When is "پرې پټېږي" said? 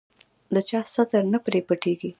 1.45-2.09